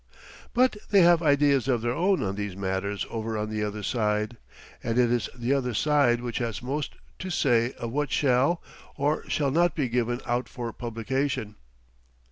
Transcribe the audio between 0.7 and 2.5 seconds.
they have ideas of their own on